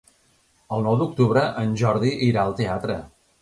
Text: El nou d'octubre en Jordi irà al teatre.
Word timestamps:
El 0.77 0.81
nou 0.87 0.97
d'octubre 1.01 1.43
en 1.65 1.75
Jordi 1.83 2.15
irà 2.29 2.47
al 2.47 2.57
teatre. 2.63 2.99